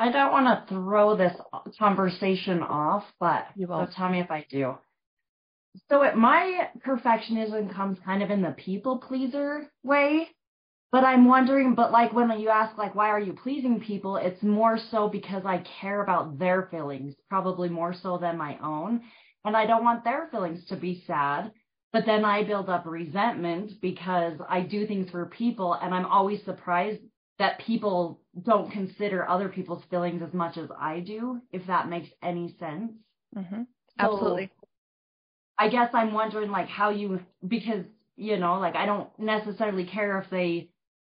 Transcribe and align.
I 0.00 0.10
don't 0.10 0.32
want 0.32 0.46
to 0.46 0.74
throw 0.74 1.14
this 1.14 1.34
conversation 1.78 2.62
off, 2.62 3.04
but 3.20 3.48
You 3.54 3.66
so 3.66 3.72
won't. 3.72 3.92
tell 3.92 4.08
me 4.08 4.20
if 4.20 4.30
I 4.30 4.46
do. 4.48 4.78
So 5.90 6.02
it, 6.02 6.16
my 6.16 6.68
perfectionism 6.84 7.72
comes 7.74 7.98
kind 8.04 8.22
of 8.22 8.30
in 8.30 8.40
the 8.40 8.52
people 8.52 8.98
pleaser 8.98 9.70
way, 9.84 10.28
but 10.90 11.04
I'm 11.04 11.26
wondering, 11.26 11.74
but 11.74 11.92
like 11.92 12.14
when 12.14 12.30
you 12.40 12.48
ask 12.48 12.78
like 12.78 12.94
why 12.94 13.10
are 13.10 13.20
you 13.20 13.34
pleasing 13.34 13.78
people, 13.78 14.16
it's 14.16 14.42
more 14.42 14.78
so 14.90 15.08
because 15.08 15.44
I 15.44 15.62
care 15.80 16.02
about 16.02 16.38
their 16.38 16.68
feelings, 16.70 17.14
probably 17.28 17.68
more 17.68 17.94
so 18.02 18.16
than 18.16 18.38
my 18.38 18.56
own, 18.62 19.02
and 19.44 19.54
I 19.54 19.66
don't 19.66 19.84
want 19.84 20.02
their 20.02 20.28
feelings 20.30 20.64
to 20.68 20.76
be 20.76 21.04
sad. 21.06 21.52
But 21.92 22.06
then 22.06 22.24
I 22.24 22.44
build 22.44 22.70
up 22.70 22.86
resentment 22.86 23.72
because 23.82 24.34
I 24.48 24.62
do 24.62 24.86
things 24.86 25.10
for 25.10 25.26
people, 25.26 25.74
and 25.74 25.94
I'm 25.94 26.06
always 26.06 26.42
surprised 26.44 27.02
that 27.40 27.58
people 27.60 28.20
don't 28.44 28.70
consider 28.70 29.26
other 29.26 29.48
people's 29.48 29.82
feelings 29.90 30.22
as 30.22 30.32
much 30.34 30.58
as 30.58 30.68
I 30.78 31.00
do, 31.00 31.40
if 31.52 31.66
that 31.66 31.88
makes 31.88 32.08
any 32.22 32.54
sense. 32.60 32.92
hmm 33.34 33.62
So, 33.98 33.98
Absolutely. 33.98 34.50
I 35.58 35.68
guess 35.68 35.90
I'm 35.94 36.12
wondering 36.12 36.50
like 36.50 36.68
how 36.68 36.90
you 36.90 37.20
because 37.46 37.84
you 38.16 38.36
know 38.36 38.58
like 38.60 38.76
I 38.76 38.86
don't 38.86 39.08
necessarily 39.18 39.86
care 39.86 40.18
if 40.20 40.30
they 40.30 40.68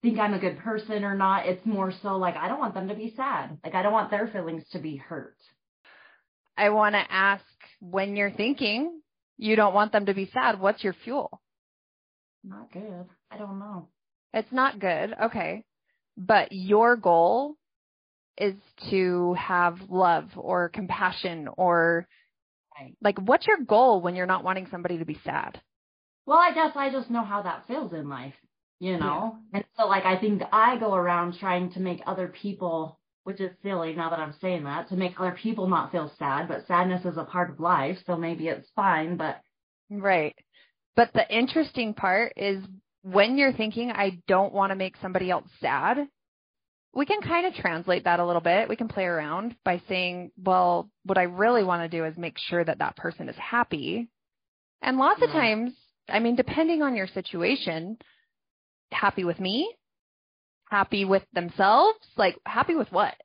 think 0.02 0.18
I'm 0.18 0.34
a 0.34 0.40
good 0.40 0.60
person 0.60 1.04
or 1.04 1.16
not. 1.16 1.46
It's 1.46 1.66
more 1.66 1.92
so 2.02 2.16
like 2.18 2.36
I 2.38 2.48
don't 2.48 2.60
want 2.60 2.74
them 2.74 2.88
to 2.88 2.96
be 2.96 3.14
sad. 3.18 3.58
Like 3.64 3.76
I 3.76 3.84
don't 3.84 3.94
want 3.94 4.10
their 4.10 4.28
feelings 4.28 4.64
to 4.72 4.80
be 4.80 4.96
hurt. 4.96 5.38
I 6.58 6.70
want 6.70 6.96
to 6.96 7.04
ask 7.10 7.44
when 7.82 8.16
you're 8.16 8.32
thinking 8.32 9.02
you 9.38 9.56
don't 9.58 9.74
want 9.74 9.92
them 9.92 10.06
to 10.06 10.14
be 10.14 10.30
sad, 10.34 10.60
what's 10.60 10.84
your 10.84 10.94
fuel? 11.04 11.42
Not 12.46 12.72
good. 12.72 13.06
I 13.32 13.38
don't 13.38 13.60
know. 13.60 13.88
It's 14.34 14.52
not 14.52 14.80
good. 14.80 15.14
Okay. 15.22 15.64
But 16.18 16.52
your 16.52 16.96
goal 16.96 17.56
is 18.38 18.56
to 18.90 19.34
have 19.36 19.78
love 19.90 20.30
or 20.36 20.70
compassion 20.70 21.48
or 21.58 22.08
Right. 22.80 22.96
like 23.02 23.20
what's 23.20 23.46
your 23.46 23.58
goal 23.58 24.02
when 24.02 24.16
you're 24.16 24.26
not 24.26 24.44
wanting 24.44 24.68
somebody 24.72 24.98
to 24.98 25.06
be 25.06 25.20
sad? 25.24 25.62
Well, 26.26 26.40
I 26.40 26.54
guess 26.54 26.72
I 26.76 26.90
just 26.90 27.12
know 27.12 27.24
how 27.24 27.42
that 27.44 27.68
feels 27.68 27.94
in 27.94 28.10
life, 28.10 28.34
you 28.80 28.98
know? 28.98 29.38
And 29.54 29.64
so, 29.78 29.86
like, 29.86 30.06
I 30.06 30.18
think 30.18 30.42
I 30.52 30.78
go 30.78 30.94
around 30.96 31.38
trying 31.40 31.72
to 31.74 31.80
make 31.80 32.02
other 32.08 32.30
people, 32.30 33.00
which 33.24 33.40
is 33.42 33.52
silly 33.62 33.94
now 33.94 34.10
that 34.10 34.20
I'm 34.20 34.34
saying 34.42 34.64
that, 34.64 34.90
to 34.90 34.96
make 34.96 35.20
other 35.20 35.34
people 35.40 35.68
not 35.68 35.92
feel 35.92 36.12
sad, 36.18 36.48
but 36.48 36.66
sadness 36.66 37.06
is 37.06 37.18
a 37.18 37.26
part 37.26 37.50
of 37.50 37.60
life, 37.60 37.98
so 38.08 38.16
maybe 38.16 38.48
it's 38.48 38.70
fine, 38.76 39.18
but 39.18 39.42
Right. 39.90 40.36
But 40.96 41.12
the 41.14 41.30
interesting 41.36 41.94
part 41.94 42.34
is 42.38 42.64
when 43.02 43.38
you're 43.38 43.54
thinking, 43.54 43.92
I 43.92 44.22
don't 44.28 44.54
want 44.54 44.72
to 44.72 44.76
make 44.76 44.96
somebody 45.02 45.30
else 45.30 45.48
sad, 45.60 46.08
we 46.94 47.06
can 47.06 47.22
kind 47.22 47.48
of 47.48 47.56
translate 47.56 48.04
that 48.04 48.20
a 48.20 48.26
little 48.26 48.42
bit. 48.42 48.70
We 48.70 48.76
can 48.76 48.88
play 48.88 49.06
around 49.06 49.56
by 49.66 49.82
saying, 49.88 50.32
well, 50.38 50.90
what 51.06 51.18
I 51.18 51.24
really 51.24 51.64
want 51.64 51.82
to 51.82 51.98
do 51.98 52.06
is 52.06 52.16
make 52.18 52.38
sure 52.38 52.64
that 52.64 52.80
that 52.80 52.96
person 52.96 53.30
is 53.30 53.36
happy. 53.36 54.10
And 54.82 54.98
lots 54.98 55.22
of 55.22 55.30
mm-hmm. 55.30 55.40
times, 55.40 55.74
I 56.08 56.20
mean, 56.20 56.36
depending 56.36 56.82
on 56.82 56.96
your 56.96 57.08
situation, 57.08 57.98
happy 58.92 59.24
with 59.24 59.40
me, 59.40 59.74
happy 60.70 61.06
with 61.06 61.24
themselves, 61.34 62.00
like 62.16 62.38
happy 62.46 62.76
with 62.76 62.92
what? 62.92 63.16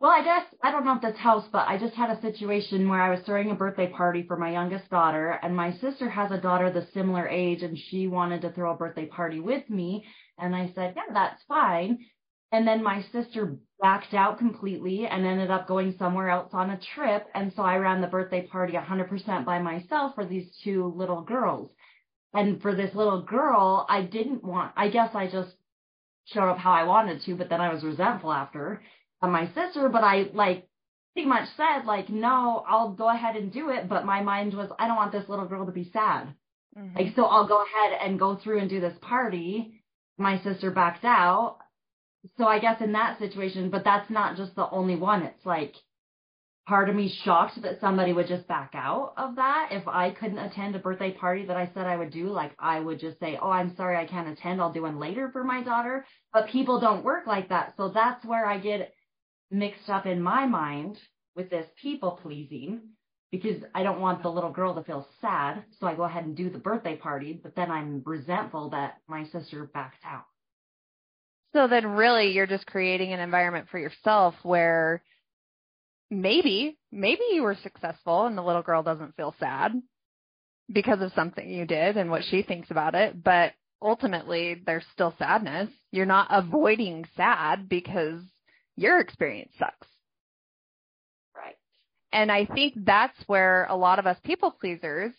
Well, 0.00 0.12
I 0.12 0.22
guess 0.22 0.44
I 0.62 0.70
don't 0.70 0.84
know 0.84 0.94
if 0.94 1.02
this 1.02 1.18
helps, 1.18 1.48
but 1.50 1.66
I 1.66 1.76
just 1.76 1.94
had 1.94 2.10
a 2.10 2.20
situation 2.20 2.88
where 2.88 3.02
I 3.02 3.10
was 3.10 3.20
throwing 3.24 3.50
a 3.50 3.54
birthday 3.54 3.88
party 3.88 4.22
for 4.28 4.36
my 4.36 4.52
youngest 4.52 4.88
daughter, 4.90 5.40
and 5.42 5.56
my 5.56 5.72
sister 5.78 6.08
has 6.08 6.30
a 6.30 6.40
daughter 6.40 6.70
the 6.70 6.86
similar 6.94 7.26
age, 7.26 7.62
and 7.62 7.76
she 7.76 8.06
wanted 8.06 8.42
to 8.42 8.52
throw 8.52 8.72
a 8.72 8.76
birthday 8.76 9.06
party 9.06 9.40
with 9.40 9.68
me, 9.68 10.04
and 10.38 10.54
I 10.54 10.70
said, 10.74 10.94
"Yeah, 10.94 11.12
that's 11.12 11.42
fine." 11.48 11.98
And 12.50 12.66
then 12.66 12.82
my 12.82 13.02
sister 13.12 13.56
backed 13.80 14.14
out 14.14 14.38
completely 14.38 15.06
and 15.06 15.26
ended 15.26 15.50
up 15.50 15.68
going 15.68 15.94
somewhere 15.98 16.30
else 16.30 16.50
on 16.52 16.70
a 16.70 16.80
trip, 16.94 17.26
and 17.34 17.52
so 17.54 17.62
I 17.62 17.76
ran 17.76 18.00
the 18.00 18.06
birthday 18.06 18.46
party 18.46 18.72
100% 18.72 19.44
by 19.44 19.60
myself 19.60 20.14
for 20.14 20.24
these 20.24 20.48
two 20.64 20.92
little 20.96 21.22
girls. 21.22 21.70
And 22.34 22.60
for 22.60 22.74
this 22.74 22.94
little 22.94 23.22
girl, 23.22 23.86
I 23.88 24.02
didn't 24.02 24.44
want. 24.44 24.72
I 24.76 24.88
guess 24.88 25.14
I 25.14 25.30
just 25.30 25.54
showed 26.26 26.50
up 26.50 26.58
how 26.58 26.72
I 26.72 26.84
wanted 26.84 27.22
to, 27.22 27.34
but 27.36 27.48
then 27.48 27.60
I 27.60 27.72
was 27.72 27.84
resentful 27.84 28.32
after 28.32 28.82
my 29.22 29.46
sister, 29.54 29.88
but 29.88 30.04
I 30.04 30.30
like 30.32 30.68
pretty 31.14 31.28
much 31.28 31.48
said 31.56 31.84
like, 31.86 32.08
no, 32.08 32.64
I'll 32.68 32.92
go 32.92 33.08
ahead 33.08 33.36
and 33.36 33.52
do 33.52 33.70
it. 33.70 33.88
But 33.88 34.04
my 34.04 34.22
mind 34.22 34.54
was, 34.54 34.70
I 34.78 34.86
don't 34.86 34.96
want 34.96 35.12
this 35.12 35.28
little 35.28 35.46
girl 35.46 35.66
to 35.66 35.72
be 35.72 35.90
sad. 35.92 36.34
Mm-hmm. 36.78 36.96
Like, 36.96 37.16
so 37.16 37.24
I'll 37.24 37.48
go 37.48 37.62
ahead 37.62 37.98
and 38.02 38.18
go 38.18 38.36
through 38.36 38.60
and 38.60 38.70
do 38.70 38.80
this 38.80 38.96
party. 39.00 39.82
My 40.18 40.40
sister 40.42 40.70
backed 40.70 41.04
out. 41.04 41.58
So 42.36 42.46
I 42.46 42.58
guess 42.58 42.80
in 42.80 42.92
that 42.92 43.18
situation, 43.18 43.70
but 43.70 43.84
that's 43.84 44.10
not 44.10 44.36
just 44.36 44.54
the 44.54 44.68
only 44.70 44.96
one. 44.96 45.22
It's 45.22 45.46
like 45.46 45.74
part 46.68 46.90
of 46.90 46.94
me 46.94 47.08
shocked 47.24 47.62
that 47.62 47.80
somebody 47.80 48.12
would 48.12 48.28
just 48.28 48.46
back 48.46 48.72
out 48.74 49.14
of 49.16 49.36
that. 49.36 49.68
If 49.70 49.88
I 49.88 50.10
couldn't 50.10 50.38
attend 50.38 50.76
a 50.76 50.78
birthday 50.78 51.12
party 51.12 51.46
that 51.46 51.56
I 51.56 51.70
said 51.72 51.86
I 51.86 51.96
would 51.96 52.10
do, 52.10 52.28
like 52.28 52.52
I 52.58 52.78
would 52.78 53.00
just 53.00 53.18
say, 53.18 53.38
oh, 53.40 53.50
I'm 53.50 53.74
sorry, 53.74 53.96
I 53.96 54.06
can't 54.06 54.28
attend. 54.28 54.60
I'll 54.60 54.72
do 54.72 54.82
one 54.82 54.98
later 55.00 55.30
for 55.32 55.42
my 55.42 55.62
daughter. 55.62 56.04
But 56.32 56.48
people 56.48 56.78
don't 56.78 57.04
work 57.04 57.26
like 57.26 57.48
that. 57.48 57.74
So 57.76 57.88
that's 57.88 58.24
where 58.24 58.44
I 58.44 58.58
get 58.58 58.92
mixed 59.50 59.88
up 59.88 60.04
in 60.04 60.20
my 60.20 60.46
mind 60.46 60.98
with 61.34 61.48
this 61.48 61.66
people 61.80 62.18
pleasing 62.22 62.80
because 63.30 63.62
I 63.74 63.82
don't 63.82 64.00
want 64.00 64.22
the 64.22 64.30
little 64.30 64.52
girl 64.52 64.74
to 64.74 64.82
feel 64.82 65.08
sad. 65.20 65.64
So 65.80 65.86
I 65.86 65.94
go 65.94 66.02
ahead 66.02 66.24
and 66.24 66.36
do 66.36 66.50
the 66.50 66.58
birthday 66.58 66.96
party, 66.96 67.40
but 67.42 67.54
then 67.56 67.70
I'm 67.70 68.02
resentful 68.04 68.70
that 68.70 68.98
my 69.06 69.24
sister 69.24 69.70
backed 69.72 70.04
out. 70.04 70.24
So 71.54 71.66
then 71.66 71.86
really 71.86 72.32
you're 72.32 72.46
just 72.46 72.66
creating 72.66 73.12
an 73.12 73.20
environment 73.20 73.68
for 73.70 73.78
yourself 73.78 74.34
where 74.42 75.02
maybe, 76.10 76.78
maybe 76.92 77.22
you 77.32 77.42
were 77.42 77.56
successful 77.62 78.26
and 78.26 78.36
the 78.36 78.42
little 78.42 78.62
girl 78.62 78.82
doesn't 78.82 79.16
feel 79.16 79.34
sad 79.38 79.72
because 80.70 81.00
of 81.00 81.12
something 81.14 81.48
you 81.48 81.64
did 81.64 81.96
and 81.96 82.10
what 82.10 82.24
she 82.24 82.42
thinks 82.42 82.70
about 82.70 82.94
it, 82.94 83.22
but 83.22 83.52
ultimately 83.80 84.62
there's 84.66 84.84
still 84.92 85.14
sadness. 85.18 85.70
You're 85.90 86.06
not 86.06 86.28
avoiding 86.30 87.06
sad 87.16 87.68
because 87.68 88.20
your 88.76 89.00
experience 89.00 89.52
sucks. 89.58 89.86
Right. 91.34 91.56
And 92.12 92.30
I 92.30 92.44
think 92.44 92.74
that's 92.84 93.18
where 93.26 93.66
a 93.70 93.76
lot 93.76 93.98
of 93.98 94.06
us 94.06 94.18
people 94.24 94.50
pleasers 94.50 95.12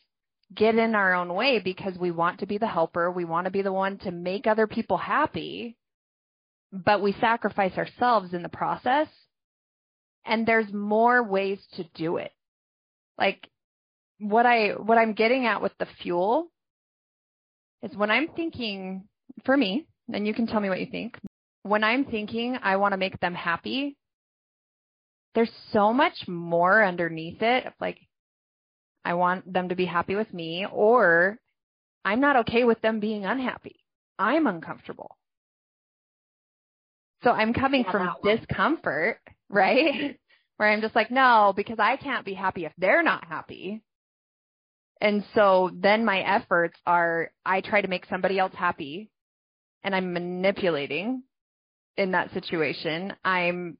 get 0.53 0.75
in 0.75 0.95
our 0.95 1.13
own 1.13 1.33
way 1.33 1.59
because 1.59 1.97
we 1.97 2.11
want 2.11 2.39
to 2.39 2.47
be 2.47 2.57
the 2.57 2.67
helper. 2.67 3.11
We 3.11 3.25
want 3.25 3.45
to 3.45 3.51
be 3.51 3.61
the 3.61 3.73
one 3.73 3.97
to 3.99 4.11
make 4.11 4.47
other 4.47 4.67
people 4.67 4.97
happy, 4.97 5.77
but 6.71 7.01
we 7.01 7.13
sacrifice 7.13 7.77
ourselves 7.77 8.33
in 8.33 8.43
the 8.43 8.49
process. 8.49 9.07
And 10.25 10.45
there's 10.45 10.71
more 10.71 11.23
ways 11.23 11.59
to 11.73 11.83
do 11.95 12.17
it. 12.17 12.31
Like 13.17 13.47
what 14.19 14.45
I, 14.45 14.69
what 14.71 14.97
I'm 14.97 15.13
getting 15.13 15.45
at 15.45 15.61
with 15.61 15.71
the 15.79 15.87
fuel 16.01 16.51
is 17.81 17.95
when 17.95 18.11
I'm 18.11 18.27
thinking 18.35 19.05
for 19.45 19.55
me, 19.55 19.87
and 20.11 20.27
you 20.27 20.33
can 20.33 20.47
tell 20.47 20.59
me 20.59 20.69
what 20.69 20.79
you 20.79 20.87
think. 20.87 21.17
When 21.63 21.83
I'm 21.83 22.05
thinking 22.05 22.57
I 22.61 22.77
want 22.77 22.93
to 22.93 22.97
make 22.97 23.19
them 23.19 23.33
happy, 23.33 23.95
there's 25.35 25.51
so 25.71 25.93
much 25.93 26.27
more 26.27 26.83
underneath 26.83 27.41
it. 27.41 27.65
Like, 27.79 27.99
I 29.05 29.13
want 29.13 29.51
them 29.51 29.69
to 29.69 29.75
be 29.75 29.85
happy 29.85 30.15
with 30.15 30.33
me, 30.33 30.65
or 30.71 31.37
I'm 32.03 32.19
not 32.19 32.37
okay 32.37 32.63
with 32.63 32.81
them 32.81 32.99
being 32.99 33.25
unhappy. 33.25 33.77
I'm 34.17 34.47
uncomfortable. 34.47 35.15
So 37.23 37.31
I'm 37.31 37.53
coming 37.53 37.83
Yeah, 37.83 37.91
from 37.91 38.09
discomfort, 38.23 39.19
right? 39.49 40.19
Where 40.57 40.69
I'm 40.69 40.81
just 40.81 40.95
like, 40.95 41.11
no, 41.11 41.53
because 41.55 41.79
I 41.79 41.95
can't 41.97 42.25
be 42.25 42.33
happy 42.33 42.65
if 42.65 42.73
they're 42.77 43.03
not 43.03 43.25
happy. 43.25 43.81
And 45.01 45.23
so 45.33 45.71
then 45.73 46.03
my 46.03 46.19
efforts 46.19 46.77
are 46.85 47.31
I 47.45 47.61
try 47.61 47.81
to 47.81 47.87
make 47.87 48.05
somebody 48.09 48.37
else 48.37 48.53
happy 48.55 49.09
and 49.83 49.95
I'm 49.95 50.13
manipulating 50.13 51.23
in 51.97 52.11
that 52.11 52.33
situation. 52.33 53.13
I'm 53.23 53.77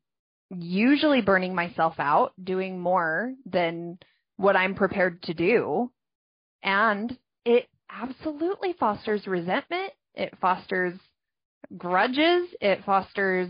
usually 0.50 1.21
burning 1.21 1.53
myself 1.53 1.95
out, 2.00 2.33
doing 2.42 2.80
more 2.80 3.33
than 3.45 4.00
what 4.38 4.56
I'm 4.56 4.75
prepared 4.75 5.21
to 5.24 5.33
do. 5.33 5.92
And 6.63 7.18
it 7.45 7.68
absolutely 7.89 8.74
fosters 8.80 9.27
resentment. 9.27 9.94
It 10.15 10.38
fosters 10.39 11.00
grudges. 11.77 12.50
It 12.61 12.83
fosters 12.85 13.50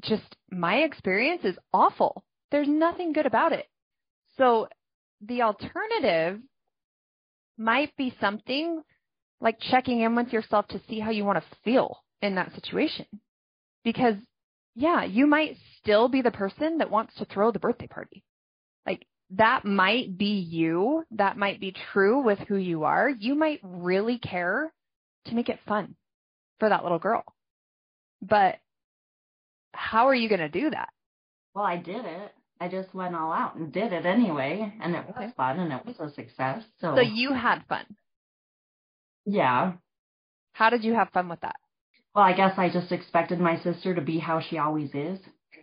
just 0.00 0.36
my 0.50 0.76
experience 0.76 1.42
is 1.44 1.56
awful. 1.72 2.24
There's 2.50 2.68
nothing 2.68 3.12
good 3.12 3.26
about 3.26 3.52
it. 3.52 3.66
So 4.36 4.68
the 5.20 5.42
alternative 5.42 6.40
might 7.58 7.96
be 7.96 8.14
something 8.20 8.82
like 9.40 9.58
checking 9.60 10.00
in 10.00 10.14
with 10.14 10.32
yourself 10.32 10.68
to 10.68 10.80
see 10.88 11.00
how 11.00 11.10
you 11.10 11.24
want 11.24 11.38
to 11.38 11.56
feel 11.64 12.02
in 12.22 12.34
that 12.36 12.54
situation. 12.54 13.06
Because 13.84 14.16
yeah, 14.74 15.04
you 15.04 15.26
might 15.26 15.56
still 15.78 16.08
be 16.08 16.20
the 16.20 16.30
person 16.30 16.78
that 16.78 16.90
wants 16.90 17.14
to 17.16 17.24
throw 17.24 17.50
the 17.50 17.58
birthday 17.58 17.86
party. 17.86 18.22
Like 18.84 19.06
that 19.30 19.64
might 19.64 20.18
be 20.18 20.38
you. 20.38 21.04
That 21.12 21.38
might 21.38 21.60
be 21.60 21.74
true 21.92 22.22
with 22.22 22.38
who 22.40 22.56
you 22.56 22.84
are. 22.84 23.08
You 23.08 23.34
might 23.34 23.60
really 23.62 24.18
care 24.18 24.72
to 25.26 25.34
make 25.34 25.48
it 25.48 25.58
fun 25.66 25.96
for 26.58 26.68
that 26.68 26.82
little 26.82 26.98
girl. 26.98 27.24
But 28.22 28.56
how 29.72 30.06
are 30.08 30.14
you 30.14 30.28
going 30.28 30.40
to 30.40 30.48
do 30.48 30.70
that? 30.70 30.88
Well, 31.54 31.64
I 31.64 31.76
did 31.76 32.04
it. 32.04 32.32
I 32.60 32.68
just 32.68 32.94
went 32.94 33.14
all 33.14 33.32
out 33.32 33.56
and 33.56 33.70
did 33.72 33.92
it 33.92 34.06
anyway, 34.06 34.72
and 34.80 34.94
it 34.94 35.04
was 35.08 35.30
fun 35.36 35.58
and 35.60 35.72
it 35.72 35.84
was 35.84 35.96
a 36.00 36.14
success. 36.14 36.62
So, 36.80 36.94
So 36.96 37.02
you 37.02 37.32
had 37.34 37.62
fun. 37.68 37.84
yeah. 39.26 39.72
How 40.52 40.70
did 40.70 40.82
you 40.84 40.94
have 40.94 41.10
fun 41.10 41.28
with 41.28 41.40
that? 41.40 41.56
Well, 42.14 42.24
I 42.24 42.32
guess 42.32 42.54
I 42.56 42.70
just 42.70 42.90
expected 42.92 43.38
my 43.40 43.58
sister 43.60 43.94
to 43.94 44.00
be 44.00 44.18
how 44.18 44.40
she 44.40 44.56
always 44.56 44.88
is. 44.94 45.18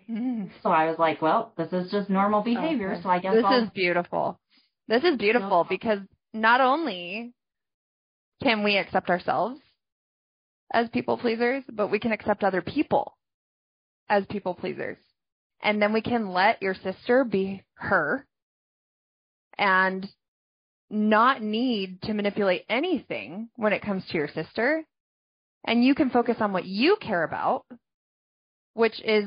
Mm. 0.08 0.52
So 0.62 0.70
I 0.70 0.86
was 0.86 1.00
like, 1.00 1.20
well, 1.20 1.52
this 1.58 1.74
is 1.74 1.90
just 1.92 2.12
normal 2.12 2.42
behavior. 2.42 2.92
Okay. 2.94 3.02
So 3.02 3.10
I 3.10 3.18
guess 3.20 3.34
This 3.34 3.44
I'll 3.44 3.64
is 3.64 3.70
beautiful. 3.72 4.40
This 4.88 5.04
is 5.04 5.18
beautiful 5.18 5.66
because 5.68 6.00
not 6.32 6.62
only 6.62 7.34
can 8.44 8.64
we 8.64 8.78
accept 8.78 9.10
ourselves 9.10 9.60
as 10.74 10.90
people 10.90 11.18
pleasers, 11.18 11.64
but 11.72 11.92
we 11.92 12.00
can 12.00 12.12
accept 12.12 12.44
other 12.44 12.62
people 12.62 13.16
as 14.10 14.26
people 14.30 14.56
pleasers. 14.56 14.98
And 15.62 15.82
then 15.82 15.94
we 15.94 16.02
can 16.02 16.32
let 16.32 16.62
your 16.62 16.74
sister 16.74 17.24
be 17.24 17.64
her 17.76 18.26
and 19.58 20.08
not 20.90 21.42
need 21.42 22.02
to 22.04 22.14
manipulate 22.14 22.66
anything 22.70 23.50
when 23.56 23.74
it 23.74 23.82
comes 23.82 24.06
to 24.08 24.18
your 24.18 24.28
sister. 24.28 24.84
And 25.66 25.84
you 25.84 25.96
can 25.96 26.10
focus 26.10 26.38
on 26.40 26.52
what 26.52 26.66
you 26.66 26.98
care 27.00 27.24
about, 27.24 27.66
which 28.74 29.02
is 29.06 29.26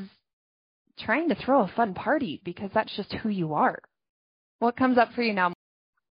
trying 0.99 1.29
to 1.31 1.35
throw 1.35 1.63
a 1.63 1.73
fun 1.75 1.95
party 1.95 2.41
because 2.45 2.71
that's 2.75 2.95
just 2.97 3.13
who 3.15 3.29
you 3.31 3.55
are. 3.55 3.79
What 4.59 4.77
comes 4.77 4.99
up 4.99 5.13
for 5.15 5.23
you 5.23 5.33
now? 5.33 5.56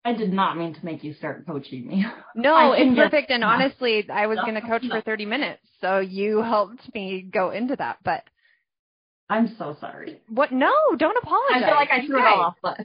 I 0.06 0.14
did 0.14 0.32
not 0.32 0.56
mean 0.56 0.74
to 0.76 0.86
make 0.86 1.04
you 1.04 1.14
start 1.16 1.46
coaching 1.48 1.88
me. 1.88 2.06
No, 2.36 2.54
I 2.54 2.78
it's 2.78 2.96
perfect. 2.96 3.32
And 3.32 3.44
honestly, 3.44 4.08
I 4.10 4.28
was 4.28 4.38
going 4.40 4.54
to 4.56 4.62
coach 4.62 4.84
for 4.90 5.02
30 5.02 5.26
minutes. 5.26 5.62
So 5.82 6.00
you 6.00 6.42
helped 6.42 6.94
me 6.94 7.28
go 7.34 7.50
into 7.52 7.76
that. 7.78 7.98
But 8.04 8.24
I'm 9.30 9.56
so 9.58 9.76
sorry. 9.80 10.22
what? 10.30 10.52
No, 10.52 10.72
don't 10.98 11.18
apologize. 11.22 11.64
I 11.64 11.68
feel 11.68 11.76
like 11.76 11.90
I 11.92 12.06
threw 12.06 12.20
it 12.20 12.22
off, 12.26 12.56
but 12.62 12.80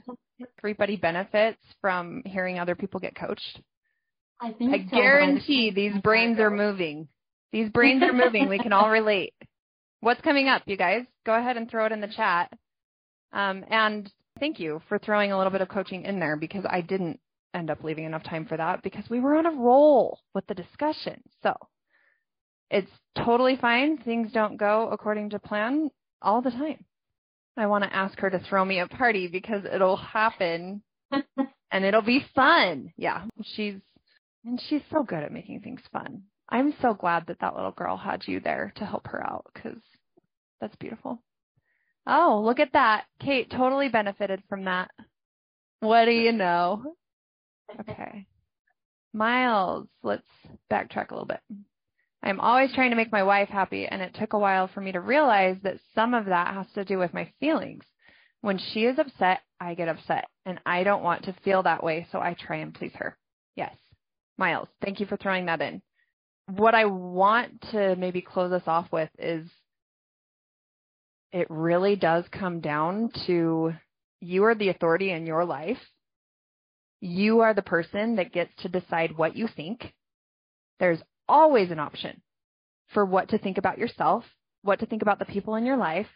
Everybody 0.57 0.95
benefits 0.95 1.59
from 1.81 2.23
hearing 2.25 2.57
other 2.57 2.73
people 2.75 2.99
get 2.99 3.15
coached. 3.15 3.61
I 4.39 4.51
think 4.53 4.73
I 4.73 4.89
so, 4.89 4.95
guarantee 4.97 5.67
just- 5.69 5.75
these 5.75 6.01
brains 6.01 6.39
are 6.39 6.49
moving. 6.49 7.07
These 7.51 7.69
brains 7.69 8.01
are 8.01 8.13
moving. 8.13 8.47
We 8.49 8.57
can 8.57 8.73
all 8.73 8.89
relate. 8.99 9.33
What's 9.99 10.21
coming 10.21 10.47
up, 10.47 10.63
you 10.65 10.77
guys? 10.77 11.03
Go 11.25 11.35
ahead 11.35 11.57
and 11.57 11.69
throw 11.69 11.85
it 11.85 11.91
in 11.91 12.01
the 12.01 12.07
chat. 12.07 12.51
Um, 13.33 13.63
and 13.69 14.11
thank 14.41 14.59
you 14.59 14.81
for 14.89 14.99
throwing 14.99 15.31
a 15.31 15.37
little 15.37 15.51
bit 15.51 15.61
of 15.61 15.69
coaching 15.69 16.03
in 16.03 16.19
there 16.19 16.35
because 16.35 16.65
I 16.67 16.81
didn't 16.81 17.19
end 17.53 17.69
up 17.69 17.83
leaving 17.83 18.05
enough 18.05 18.23
time 18.23 18.45
for 18.45 18.57
that 18.57 18.81
because 18.83 19.05
we 19.09 19.21
were 19.21 19.35
on 19.35 19.45
a 19.45 19.51
roll 19.51 20.19
with 20.33 20.45
the 20.47 20.55
discussion. 20.55 21.21
So 21.43 21.53
it's 22.69 22.91
totally 23.15 23.55
fine. 23.55 23.97
Things 23.97 24.31
don't 24.33 24.57
go 24.57 24.89
according 24.91 25.29
to 25.29 25.39
plan 25.39 25.91
all 26.21 26.41
the 26.41 26.51
time. 26.51 26.83
I 27.55 27.67
want 27.67 27.83
to 27.83 27.95
ask 27.95 28.17
her 28.19 28.29
to 28.29 28.39
throw 28.39 28.65
me 28.65 28.79
a 28.79 28.87
party 28.87 29.27
because 29.27 29.63
it'll 29.71 29.97
happen 29.97 30.81
and 31.11 31.85
it'll 31.85 32.01
be 32.01 32.25
fun. 32.33 32.91
Yeah, 32.97 33.25
she's 33.43 33.75
and 34.43 34.59
she's 34.69 34.81
so 34.91 35.03
good 35.03 35.21
at 35.21 35.31
making 35.31 35.59
things 35.61 35.81
fun. 35.93 36.23
I'm 36.49 36.73
so 36.81 36.93
glad 36.93 37.27
that 37.27 37.39
that 37.41 37.55
little 37.55 37.71
girl 37.71 37.95
had 37.95 38.23
you 38.25 38.39
there 38.39 38.73
to 38.77 38.85
help 38.85 39.07
her 39.07 39.23
out 39.23 39.45
because 39.53 39.77
that's 40.59 40.75
beautiful. 40.77 41.21
Oh, 42.07 42.41
look 42.43 42.59
at 42.59 42.73
that. 42.73 43.05
Kate 43.19 43.49
totally 43.49 43.89
benefited 43.89 44.41
from 44.49 44.65
that. 44.65 44.91
What 45.79 46.05
do 46.05 46.11
you 46.11 46.31
know? 46.31 46.95
Okay. 47.79 48.27
Miles, 49.13 49.87
let's 50.03 50.27
backtrack 50.71 51.11
a 51.11 51.13
little 51.13 51.27
bit. 51.27 51.41
I'm 52.23 52.39
always 52.39 52.73
trying 52.73 52.91
to 52.91 52.95
make 52.95 53.11
my 53.11 53.23
wife 53.23 53.49
happy, 53.49 53.87
and 53.87 54.01
it 54.01 54.15
took 54.15 54.33
a 54.33 54.39
while 54.39 54.67
for 54.67 54.81
me 54.81 54.91
to 54.91 54.99
realize 54.99 55.57
that 55.63 55.79
some 55.95 56.13
of 56.13 56.25
that 56.25 56.53
has 56.53 56.67
to 56.75 56.85
do 56.85 56.99
with 56.99 57.13
my 57.13 57.31
feelings. 57.39 57.83
When 58.41 58.57
she 58.57 58.81
is 58.85 58.99
upset, 58.99 59.41
I 59.59 59.73
get 59.73 59.87
upset, 59.87 60.25
and 60.45 60.59
I 60.65 60.83
don't 60.83 61.03
want 61.03 61.23
to 61.25 61.35
feel 61.43 61.63
that 61.63 61.83
way, 61.83 62.07
so 62.11 62.19
I 62.19 62.35
try 62.35 62.57
and 62.57 62.73
please 62.73 62.93
her. 62.95 63.17
Yes. 63.55 63.75
Miles, 64.37 64.67
thank 64.83 64.99
you 64.99 65.05
for 65.05 65.17
throwing 65.17 65.47
that 65.47 65.61
in. 65.61 65.81
What 66.47 66.75
I 66.75 66.85
want 66.85 67.61
to 67.71 67.95
maybe 67.95 68.21
close 68.21 68.51
us 68.51 68.63
off 68.67 68.91
with 68.91 69.09
is 69.17 69.47
it 71.31 71.47
really 71.49 71.95
does 71.95 72.25
come 72.31 72.59
down 72.59 73.11
to 73.25 73.73
you 74.19 74.43
are 74.43 74.55
the 74.55 74.69
authority 74.69 75.11
in 75.11 75.25
your 75.25 75.45
life. 75.45 75.79
You 76.99 77.41
are 77.41 77.53
the 77.53 77.61
person 77.61 78.17
that 78.17 78.33
gets 78.33 78.51
to 78.59 78.69
decide 78.69 79.17
what 79.17 79.35
you 79.35 79.47
think. 79.47 79.93
There's 80.79 81.01
always 81.27 81.71
an 81.71 81.79
option 81.79 82.21
for 82.93 83.05
what 83.05 83.29
to 83.29 83.37
think 83.37 83.57
about 83.57 83.77
yourself, 83.77 84.23
what 84.61 84.79
to 84.79 84.85
think 84.85 85.01
about 85.01 85.19
the 85.19 85.25
people 85.25 85.55
in 85.55 85.65
your 85.65 85.77
life. 85.77 86.07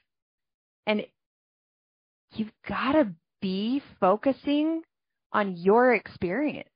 And 0.85 1.05
you've 2.33 2.51
got 2.67 2.91
to 2.93 3.11
be 3.41 3.81
focusing 3.99 4.81
on 5.31 5.57
your 5.57 5.93
experience 5.93 6.69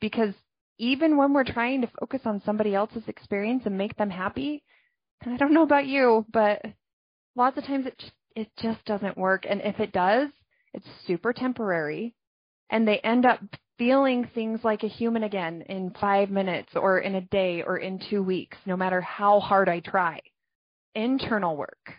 because 0.00 0.34
even 0.78 1.16
when 1.16 1.32
we're 1.32 1.44
trying 1.44 1.80
to 1.80 1.90
focus 1.98 2.20
on 2.26 2.42
somebody 2.44 2.74
else's 2.74 3.04
experience 3.06 3.62
and 3.64 3.78
make 3.78 3.96
them 3.96 4.10
happy, 4.10 4.62
and 5.22 5.32
I 5.32 5.38
don't 5.38 5.54
know 5.54 5.62
about 5.62 5.86
you, 5.86 6.26
but 6.30 6.60
lots 7.36 7.56
of 7.58 7.64
times 7.64 7.86
it 7.86 7.98
just, 7.98 8.12
it 8.34 8.48
just 8.60 8.84
doesn't 8.84 9.16
work. 9.16 9.46
And 9.48 9.60
if 9.62 9.78
it 9.78 9.92
does, 9.92 10.28
it's 10.74 10.86
super 11.06 11.32
temporary 11.32 12.14
and 12.70 12.86
they 12.86 12.98
end 12.98 13.24
up 13.24 13.40
feeling 13.78 14.28
things 14.34 14.60
like 14.64 14.82
a 14.82 14.88
human 14.88 15.22
again 15.22 15.62
in 15.68 15.94
five 16.00 16.30
minutes 16.30 16.72
or 16.74 16.98
in 16.98 17.14
a 17.14 17.20
day 17.20 17.62
or 17.62 17.76
in 17.76 18.00
two 18.10 18.22
weeks, 18.22 18.56
no 18.66 18.76
matter 18.76 19.00
how 19.00 19.40
hard 19.40 19.68
I 19.68 19.80
try. 19.80 20.20
Internal 20.94 21.56
work 21.56 21.92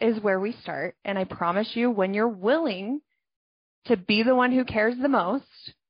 is 0.00 0.22
where 0.22 0.38
we 0.38 0.52
start. 0.62 0.94
And 1.04 1.18
I 1.18 1.24
promise 1.24 1.70
you, 1.74 1.90
when 1.90 2.14
you're 2.14 2.28
willing 2.28 3.00
to 3.86 3.96
be 3.96 4.22
the 4.22 4.34
one 4.34 4.52
who 4.52 4.64
cares 4.64 4.94
the 5.00 5.08
most 5.08 5.44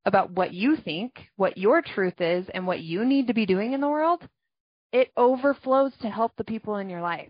about 0.05 0.31
what 0.31 0.55
you 0.55 0.77
think, 0.77 1.13
what 1.37 1.59
your 1.59 1.83
truth 1.83 2.21
is, 2.21 2.47
and 2.55 2.67
what 2.67 2.81
you 2.81 3.05
need 3.05 3.27
to 3.27 3.35
be 3.35 3.45
doing 3.45 3.73
in 3.73 3.81
the 3.81 3.89
world, 3.89 4.27
it 4.93 5.11
overflows 5.17 5.93
to 6.01 6.09
help 6.09 6.33
the 6.37 6.45
people 6.45 6.77
in 6.77 6.89
your 6.89 7.03
life. 7.03 7.29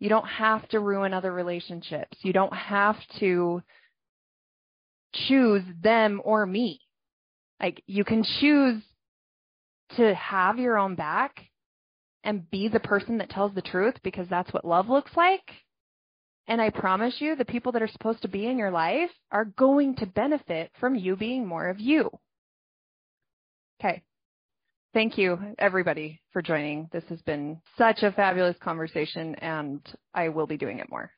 You 0.00 0.08
don't 0.08 0.26
have 0.26 0.68
to 0.70 0.80
ruin 0.80 1.14
other 1.14 1.32
relationships. 1.32 2.18
You 2.22 2.32
don't 2.32 2.54
have 2.54 2.96
to 3.20 3.62
choose 5.14 5.62
them 5.82 6.20
or 6.24 6.44
me. 6.44 6.80
Like 7.60 7.82
you 7.86 8.04
can 8.04 8.24
choose 8.40 8.82
to 9.96 10.14
have 10.14 10.58
your 10.58 10.76
own 10.76 10.94
back 10.94 11.48
and 12.24 12.50
be 12.50 12.68
the 12.68 12.80
person 12.80 13.18
that 13.18 13.30
tells 13.30 13.54
the 13.54 13.62
truth 13.62 13.94
because 14.02 14.28
that's 14.28 14.52
what 14.52 14.64
love 14.64 14.88
looks 14.88 15.12
like. 15.16 15.42
And 16.46 16.60
I 16.60 16.70
promise 16.70 17.14
you, 17.20 17.36
the 17.36 17.44
people 17.44 17.72
that 17.72 17.82
are 17.82 17.88
supposed 17.88 18.22
to 18.22 18.28
be 18.28 18.46
in 18.46 18.58
your 18.58 18.70
life 18.70 19.10
are 19.30 19.46
going 19.46 19.96
to 19.96 20.06
benefit 20.06 20.70
from 20.78 20.94
you 20.94 21.16
being 21.16 21.46
more 21.46 21.68
of 21.68 21.80
you. 21.80 22.10
Okay. 23.80 24.02
Thank 24.94 25.18
you, 25.18 25.36
everybody, 25.58 26.20
for 26.32 26.40
joining. 26.40 26.88
This 26.92 27.02
has 27.08 27.20
been 27.22 27.60
such 27.76 28.04
a 28.04 28.12
fabulous 28.12 28.56
conversation, 28.62 29.34
and 29.34 29.80
I 30.14 30.28
will 30.28 30.46
be 30.46 30.56
doing 30.56 30.78
it 30.78 30.88
more. 30.88 31.10